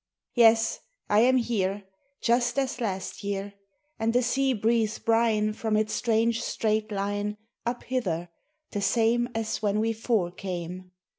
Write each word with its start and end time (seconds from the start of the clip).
Yes, 0.33 0.79
I 1.11 1.19
am 1.19 1.37
here 1.37 1.83
Just 2.21 2.57
as 2.57 2.81
last 2.81 3.23
year, 3.23 3.53
And 3.99 4.13
the 4.13 4.23
sea 4.23 4.51
breathes 4.55 4.97
brine 4.97 5.53
From 5.53 5.77
its 5.77 5.93
strange 5.93 6.41
straight 6.41 6.91
line 6.91 7.37
Up 7.67 7.83
hither, 7.83 8.29
the 8.71 8.81
same 8.81 9.29
As 9.35 9.61
when 9.61 9.79
we 9.79 9.93
four 9.93 10.31
came. 10.31 10.89